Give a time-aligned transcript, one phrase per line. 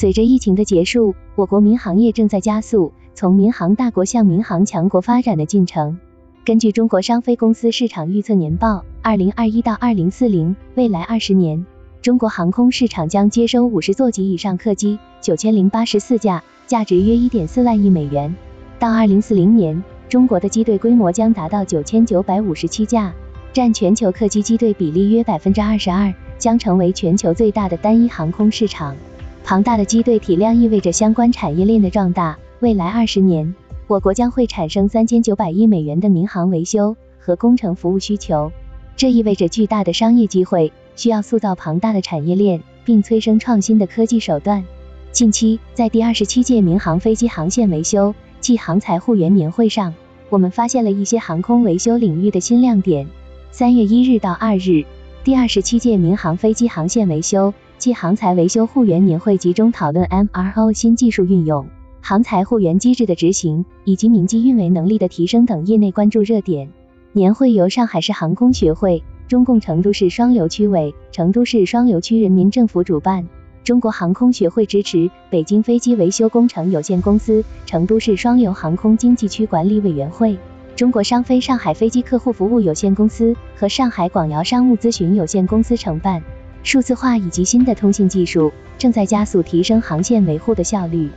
[0.00, 5.98] 随着疫情的结束，我国民航业正在加速从民航大国向民航强国发展的进程。
[6.42, 11.66] 根据中国商飞公司市场预测年报，二零二一到二零四零未来二十年，
[12.00, 18.34] 中国航空市场将接收五十座及以上客机九千零八十四架，价值约一点四万亿美元。
[18.78, 23.12] 到二零四零年，中国的机队规模将达到九千九百五十七架，
[23.52, 28.96] 占全球客机机队比例约百分之二十二，将成为全球最大的单一航空市场。
[29.44, 32.38] 庞大的机队体量意味着相关产业链的壮大。
[32.60, 33.54] 未来二十年，
[33.86, 38.52] 我国将会产生三千九百亿美元的民航维修和工程服务需求，
[38.96, 44.64] 这意味着巨大的商业机会，需要塑造庞大的产业链，并催生创新的科技手段。
[45.10, 49.94] 近期，在第二十七届民航飞机航线维修暨航材护员年会上，
[50.28, 53.08] 我们发现了一些航空维修领域的新亮点。
[53.50, 54.84] 三月一日到二日，
[55.24, 61.66] 第二十七届民航飞机航线维修暨航材维修护员年会集中讨论 MRO 新技术运用。
[62.02, 66.68] 航材护员机制的执行以及民机运维能力的提升等业内关注热点。
[67.12, 73.26] 年会由上海市航空学会、中共成都市双流区委、成都市双流区人民政府主办，
[73.64, 80.36] 中国航空学会支持，北京飞机维修工程有限公司、成都市双流航空经济区管理委员会、
[80.76, 86.22] 中国商飞上海飞机客户服务有限公司和上海广瑶商务咨询有限公司承办。
[86.62, 91.08] 数字化以及新的通信技术正在加速提升航线维护的效率。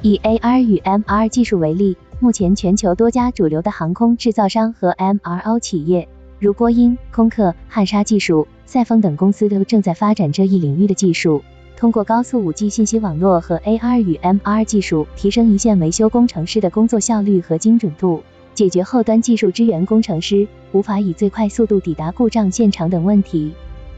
[0.00, 6.08] 以 AR 与 MR 技术为例，目前全球多家主流的航空制造商和 MRO 企业，
[6.38, 11.42] 如波音、空客、汉莎技术、赛峰等公司都正在发展这一领域的技术，
[11.76, 18.22] 通过高速 5G 信息网络和 AR 与 MR 技术，提升一线维修工程师的工作效率和精准度，
[18.54, 23.52] 解决后端技术支援工程师无法以最快速度抵达故障现场等问题。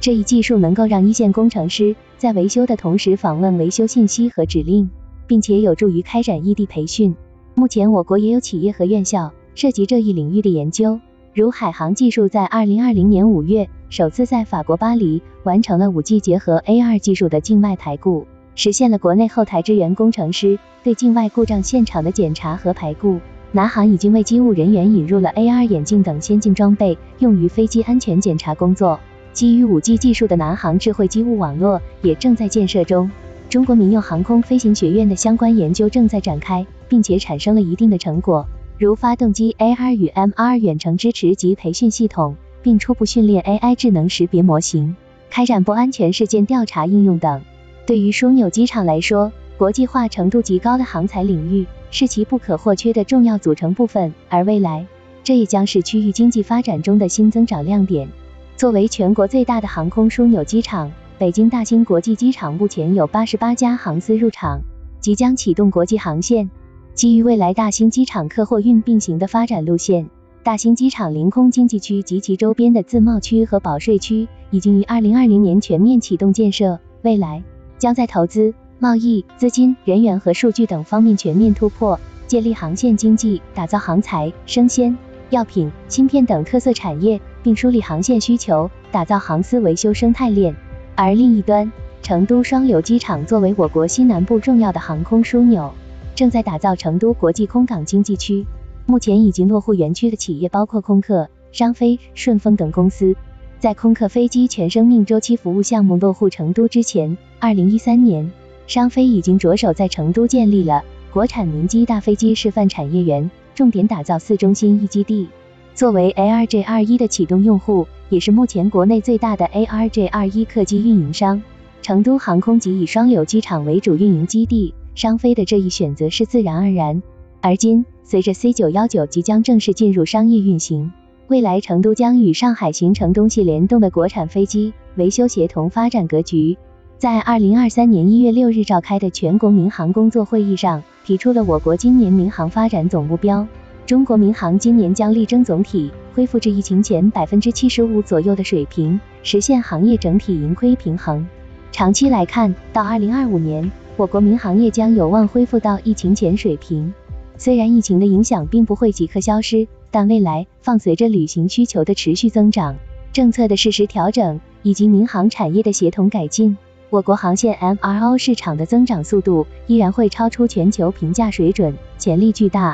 [0.04, 4.90] 这一技术能够让一线工程师在维修的同时访问维修信息和指令。
[5.26, 7.16] 并且有助于开展异地培训。
[7.54, 11.00] 目前，我国也有企业和院校涉及这一领域的研究，
[11.32, 23.20] 如海航技术在二零二零年五月首次在法国巴黎完成了五 G 结合 AR 技术的境外排故，实现了国内后台支援工程师对境外故障现场的检查和排故。
[23.52, 29.00] 南航已经为机务人员引入了 AR 眼镜等先进装备，用于飞机安全检查工作。
[29.34, 33.10] 基于五 G 技术的南航智慧机务网络也正在建设中。
[33.50, 38.46] 中国民用航空飞行学院的相关研究正在展开，并且产生了一定的成果，
[38.78, 44.94] 如发动机 AR 与 MR 远程支持及培训系统，并初步训练 AI 智能识别模型，
[45.30, 47.42] 开展不安全事件调查应用等。
[47.86, 54.86] 对于枢纽机场来说，国际化程度极高的航材领域是其不可或缺的重要组成部分，而未来
[55.24, 58.08] 这也将是区域经济发展中的新增长亮点。
[58.56, 60.90] 作为全国最大的航空枢纽机场。
[61.18, 64.60] 北京大兴国际机场目前有八十八家航司入场，
[65.00, 66.50] 即将启动国际航线。
[66.92, 70.08] 基于未来大兴机场客货运并行的发展路线，
[70.44, 77.42] 大兴机场临空经济区及其周边的自贸区和保税区已经于二零二零年全面启动建设，未来
[77.78, 81.98] 将在投资、贸易、资金、人员和数据等方面全面突破，
[82.28, 84.96] 建立航线经济，打造航材、生鲜、
[85.30, 90.56] 药品、芯片等特色产业，并梳理航线需求，打造航司维修生态链。
[90.96, 91.70] 而另一端，
[92.02, 95.72] 成都双流机场作为我国西南部重要的航空枢纽，
[96.14, 98.46] 正在打造成都国际空港经济区。
[98.86, 103.14] 目前已经落户园区的企业包括空客、商飞、顺丰等公司。
[103.58, 108.30] 在空客飞机全生命周期服务项目落户成都之前，二零一三年，
[108.66, 110.82] 商飞已经着手在成都建立了
[111.12, 115.28] 国产民机大飞机示范产业园，重点打造四中心一基地。
[115.74, 117.86] 作为 ARJ 二一的启动用户。
[118.10, 121.42] 也是目前国内最大的 ARJ 二一客机运营商，
[121.82, 127.02] 成都航空即以双流机场为主运营基地，商飞的这一选择是自然而然。
[127.40, 130.92] 而今，随着 C 九幺九即将正式进入商业运行，
[131.28, 136.56] 未来成都将与上海形成东西联动的国产飞机维修协同发展格局。
[136.98, 143.48] 在二零二三年一月六日召开的全国民航工作会议上，提出了我国今年民航发展总目标。
[143.86, 151.26] 中国民航今年将力争总体恢复至疫情前百分之七十五左右的水平，实现行业整体盈亏平衡。
[151.70, 156.94] 长期来看，到二零二五年，我国民航业将有望恢复到疫情前水平。
[157.36, 162.76] 虽然疫情的影响并不会即刻消失，但未来放随着旅行需求的持续增长、
[163.12, 166.56] 政策的适时调整以及民航产业的协同改进，
[166.88, 172.72] 我国航线 MRO 市场的增长速度依然会超出全球评价水准，潜力巨大。